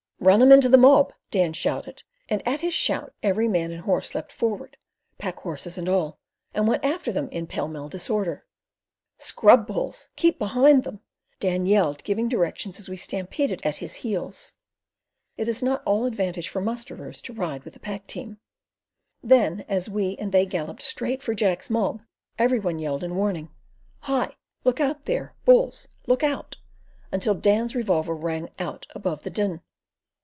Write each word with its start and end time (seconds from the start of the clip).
"Run 0.23 0.39
'em 0.43 0.51
into 0.51 0.69
the 0.69 0.77
mob," 0.77 1.13
Dan 1.31 1.51
shouted; 1.51 2.03
and 2.29 2.47
at 2.47 2.59
his 2.59 2.75
shout 2.75 3.11
every 3.23 3.47
man 3.47 3.71
and 3.71 3.81
horse 3.81 4.13
leapt 4.13 4.31
forward—pack 4.31 5.39
horses 5.39 5.79
and 5.79 5.89
all—and 5.89 6.67
went 6.67 6.85
after 6.85 7.11
them 7.11 7.27
in 7.29 7.47
pell 7.47 7.67
mell 7.67 7.89
disorder. 7.89 8.45
"Scrub 9.17 9.65
bulls! 9.65 10.09
Keep 10.15 10.37
behind 10.37 10.83
them!" 10.83 10.99
Dan 11.39 11.65
yelled 11.65 12.03
giving 12.03 12.29
directions 12.29 12.77
as 12.79 12.87
we 12.87 12.97
stampeded 12.97 13.65
at 13.65 13.77
his 13.77 13.95
heels 14.05 14.53
(it 15.37 15.47
is 15.47 15.63
not 15.63 15.81
all 15.87 16.05
advantage 16.05 16.49
for 16.49 16.61
musterers 16.61 17.19
to 17.23 17.33
ride 17.33 17.63
with 17.63 17.73
the 17.73 17.79
pack 17.79 18.05
team) 18.05 18.37
then 19.23 19.65
as 19.67 19.89
we 19.89 20.15
and 20.17 20.31
they 20.31 20.45
galloped 20.45 20.83
straight 20.83 21.23
for 21.23 21.33
Jack's 21.33 21.71
mob 21.71 21.99
every 22.37 22.59
one 22.59 22.77
yelled 22.77 23.03
in 23.03 23.15
warning: 23.15 23.49
"Hi! 24.01 24.27
look 24.63 24.79
out 24.79 25.05
there! 25.05 25.33
Bulls! 25.45 25.87
Look 26.05 26.21
out," 26.21 26.57
until 27.11 27.33
Dan's 27.33 27.73
revolver 27.73 28.13
rang 28.15 28.49
out 28.59 28.85
above 28.93 29.23
the 29.23 29.31
din. 29.31 29.61